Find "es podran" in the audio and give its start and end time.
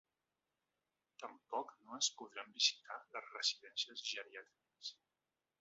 1.99-2.51